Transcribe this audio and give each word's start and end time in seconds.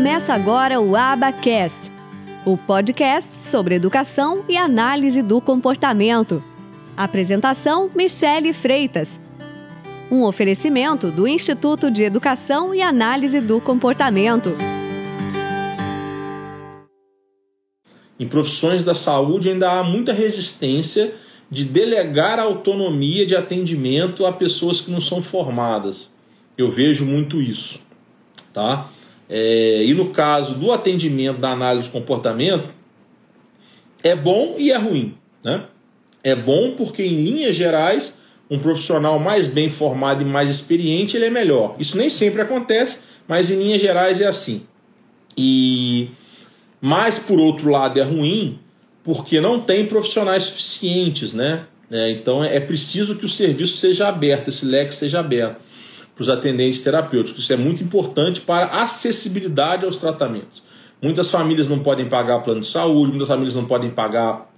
Começa 0.00 0.32
agora 0.32 0.80
o 0.80 0.96
Abacast, 0.96 1.78
o 2.46 2.56
podcast 2.56 3.28
sobre 3.44 3.74
educação 3.74 4.42
e 4.48 4.56
análise 4.56 5.20
do 5.20 5.42
comportamento. 5.42 6.42
Apresentação: 6.96 7.90
Michele 7.94 8.54
Freitas. 8.54 9.20
Um 10.10 10.22
oferecimento 10.22 11.10
do 11.10 11.28
Instituto 11.28 11.90
de 11.90 12.02
Educação 12.02 12.74
e 12.74 12.80
Análise 12.80 13.42
do 13.42 13.60
Comportamento. 13.60 14.56
Em 18.18 18.26
profissões 18.26 18.82
da 18.82 18.94
saúde 18.94 19.50
ainda 19.50 19.70
há 19.70 19.84
muita 19.84 20.14
resistência 20.14 21.12
de 21.50 21.62
delegar 21.62 22.38
a 22.38 22.44
autonomia 22.44 23.26
de 23.26 23.36
atendimento 23.36 24.24
a 24.24 24.32
pessoas 24.32 24.80
que 24.80 24.90
não 24.90 25.00
são 25.02 25.20
formadas. 25.22 26.08
Eu 26.56 26.70
vejo 26.70 27.04
muito 27.04 27.42
isso, 27.42 27.78
tá? 28.50 28.88
É, 29.32 29.84
e 29.84 29.94
no 29.94 30.10
caso 30.10 30.54
do 30.54 30.72
atendimento 30.72 31.38
da 31.38 31.52
análise 31.52 31.86
de 31.86 31.92
comportamento, 31.92 32.68
é 34.02 34.16
bom 34.16 34.56
e 34.58 34.72
é 34.72 34.76
ruim. 34.76 35.14
Né? 35.44 35.66
É 36.24 36.34
bom 36.34 36.72
porque, 36.72 37.04
em 37.04 37.22
linhas 37.22 37.54
gerais, 37.54 38.18
um 38.50 38.58
profissional 38.58 39.20
mais 39.20 39.46
bem 39.46 39.70
formado 39.70 40.22
e 40.22 40.24
mais 40.24 40.50
experiente 40.50 41.16
ele 41.16 41.26
é 41.26 41.30
melhor. 41.30 41.76
Isso 41.78 41.96
nem 41.96 42.10
sempre 42.10 42.42
acontece, 42.42 43.02
mas 43.28 43.52
em 43.52 43.56
linhas 43.56 43.80
gerais 43.80 44.20
é 44.20 44.26
assim. 44.26 44.62
E 45.36 46.10
mas 46.80 47.18
por 47.18 47.38
outro 47.38 47.70
lado 47.70 48.00
é 48.00 48.02
ruim 48.02 48.58
porque 49.04 49.40
não 49.40 49.60
tem 49.60 49.86
profissionais 49.86 50.44
suficientes, 50.44 51.32
né? 51.32 51.66
É, 51.90 52.10
então 52.10 52.42
é 52.42 52.58
preciso 52.58 53.14
que 53.14 53.24
o 53.24 53.28
serviço 53.28 53.76
seja 53.76 54.08
aberto, 54.08 54.48
esse 54.48 54.64
leque 54.64 54.94
seja 54.94 55.20
aberto 55.20 55.69
para 56.20 56.24
os 56.24 56.28
atendentes 56.28 56.82
terapêuticos. 56.82 57.44
Isso 57.44 57.52
é 57.54 57.56
muito 57.56 57.82
importante 57.82 58.42
para 58.42 58.66
acessibilidade 58.66 59.86
aos 59.86 59.96
tratamentos. 59.96 60.62
Muitas 61.00 61.30
famílias 61.30 61.66
não 61.66 61.78
podem 61.78 62.10
pagar 62.10 62.40
plano 62.40 62.60
de 62.60 62.66
saúde, 62.66 63.08
muitas 63.08 63.28
famílias 63.28 63.54
não 63.54 63.64
podem 63.64 63.88
pagar 63.88 64.50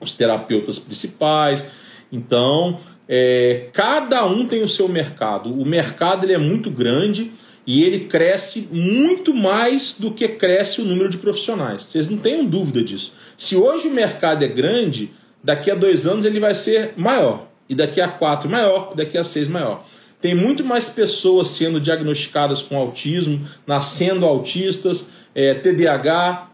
os 0.00 0.12
terapeutas 0.12 0.78
principais. 0.78 1.68
Então, 2.12 2.78
é, 3.08 3.66
cada 3.72 4.24
um 4.26 4.46
tem 4.46 4.62
o 4.62 4.68
seu 4.68 4.88
mercado. 4.88 5.52
O 5.52 5.66
mercado 5.66 6.24
ele 6.24 6.34
é 6.34 6.38
muito 6.38 6.70
grande 6.70 7.32
e 7.66 7.82
ele 7.82 8.04
cresce 8.04 8.68
muito 8.70 9.34
mais 9.34 9.96
do 9.98 10.12
que 10.12 10.28
cresce 10.28 10.80
o 10.80 10.84
número 10.84 11.08
de 11.08 11.18
profissionais. 11.18 11.82
Vocês 11.82 12.08
não 12.08 12.16
tenham 12.16 12.44
dúvida 12.44 12.80
disso. 12.80 13.12
Se 13.36 13.56
hoje 13.56 13.88
o 13.88 13.92
mercado 13.92 14.44
é 14.44 14.48
grande, 14.48 15.10
daqui 15.42 15.68
a 15.68 15.74
dois 15.74 16.06
anos 16.06 16.24
ele 16.24 16.38
vai 16.38 16.54
ser 16.54 16.92
maior. 16.96 17.48
E 17.68 17.74
daqui 17.74 18.00
a 18.00 18.06
quatro 18.06 18.48
maior, 18.48 18.94
daqui 18.94 19.18
a 19.18 19.24
seis 19.24 19.48
maior. 19.48 19.84
Tem 20.20 20.34
muito 20.34 20.64
mais 20.64 20.88
pessoas 20.88 21.48
sendo 21.48 21.80
diagnosticadas 21.80 22.62
com 22.62 22.76
autismo, 22.76 23.46
nascendo 23.66 24.26
autistas, 24.26 25.10
é, 25.34 25.54
TDAH, 25.54 26.50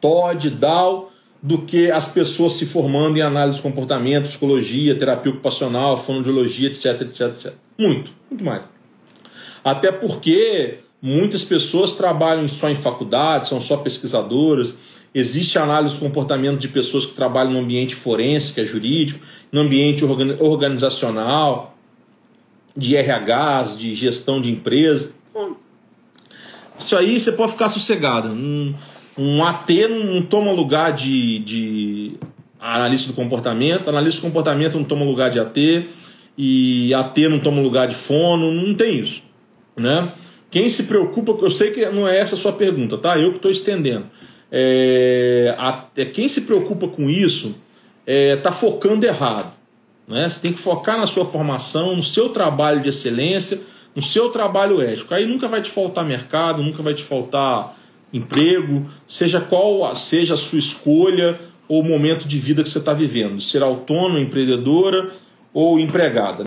TOD, 0.00 0.50
DAO, 0.50 1.12
do 1.42 1.62
que 1.62 1.90
as 1.90 2.08
pessoas 2.08 2.54
se 2.54 2.66
formando 2.66 3.18
em 3.18 3.22
análise 3.22 3.58
de 3.58 3.62
comportamento, 3.62 4.28
psicologia, 4.28 4.96
terapia 4.96 5.32
ocupacional, 5.32 5.98
fonoaudiologia, 5.98 6.68
etc, 6.68 7.02
etc, 7.02 7.20
etc. 7.28 7.52
Muito, 7.78 8.10
muito 8.30 8.44
mais. 8.44 8.68
Até 9.64 9.90
porque 9.90 10.78
muitas 11.02 11.44
pessoas 11.44 11.92
trabalham 11.92 12.48
só 12.48 12.68
em 12.68 12.76
faculdade, 12.76 13.48
são 13.48 13.60
só 13.60 13.76
pesquisadoras. 13.76 14.76
Existe 15.14 15.58
análise 15.58 15.94
de 15.94 16.00
comportamento 16.00 16.58
de 16.58 16.68
pessoas 16.68 17.04
que 17.04 17.14
trabalham 17.14 17.52
no 17.52 17.58
ambiente 17.58 17.94
forense, 17.94 18.52
que 18.52 18.60
é 18.60 18.66
jurídico, 18.66 19.20
no 19.50 19.60
ambiente 19.60 20.04
organizacional, 20.04 21.75
de 22.76 22.96
RHs, 22.96 23.76
de 23.78 23.94
gestão 23.94 24.40
de 24.40 24.50
empresa. 24.50 25.12
Isso 26.78 26.96
aí 26.96 27.18
você 27.18 27.32
pode 27.32 27.52
ficar 27.52 27.68
sossegado. 27.68 28.28
Um, 28.28 28.74
um 29.16 29.42
AT 29.44 29.70
não 29.88 30.22
toma 30.22 30.52
lugar 30.52 30.92
de, 30.92 31.38
de 31.40 32.12
analista 32.60 33.08
do 33.08 33.14
comportamento, 33.14 33.88
analista 33.88 34.20
do 34.20 34.24
comportamento 34.24 34.76
não 34.76 34.84
toma 34.84 35.04
lugar 35.04 35.30
de 35.30 35.40
AT, 35.40 35.86
e 36.36 36.92
AT 36.92 37.16
não 37.30 37.38
toma 37.38 37.62
lugar 37.62 37.88
de 37.88 37.94
fono, 37.94 38.52
não 38.52 38.74
tem 38.74 39.00
isso. 39.00 39.22
Né? 39.76 40.12
Quem 40.50 40.68
se 40.68 40.84
preocupa, 40.84 41.32
eu 41.42 41.50
sei 41.50 41.70
que 41.70 41.86
não 41.86 42.06
é 42.06 42.18
essa 42.18 42.34
a 42.34 42.38
sua 42.38 42.52
pergunta, 42.52 42.98
tá? 42.98 43.18
Eu 43.18 43.30
que 43.30 43.36
estou 43.36 43.50
estendendo. 43.50 44.06
É, 44.50 45.54
a, 45.58 45.86
é, 45.96 46.04
quem 46.04 46.28
se 46.28 46.42
preocupa 46.42 46.88
com 46.88 47.10
isso 47.10 47.54
está 48.06 48.12
é, 48.12 48.36
tá 48.36 48.52
focando 48.52 49.04
errado. 49.04 49.55
Né? 50.06 50.28
Você 50.28 50.40
tem 50.40 50.52
que 50.52 50.58
focar 50.58 50.98
na 50.98 51.06
sua 51.06 51.24
formação, 51.24 51.96
no 51.96 52.04
seu 52.04 52.28
trabalho 52.28 52.80
de 52.80 52.88
excelência, 52.88 53.60
no 53.94 54.02
seu 54.02 54.30
trabalho 54.30 54.80
ético. 54.80 55.14
Aí 55.14 55.26
nunca 55.26 55.48
vai 55.48 55.62
te 55.62 55.70
faltar 55.70 56.04
mercado, 56.04 56.62
nunca 56.62 56.82
vai 56.82 56.94
te 56.94 57.02
faltar 57.02 57.76
emprego, 58.12 58.88
seja 59.06 59.40
qual 59.40 59.94
seja 59.96 60.34
a 60.34 60.36
sua 60.36 60.58
escolha 60.58 61.40
ou 61.68 61.82
momento 61.82 62.28
de 62.28 62.38
vida 62.38 62.62
que 62.62 62.70
você 62.70 62.78
está 62.78 62.92
vivendo, 62.92 63.40
ser 63.40 63.62
autônomo, 63.62 64.18
empreendedora 64.18 65.10
ou 65.52 65.80
empregada. 65.80 66.34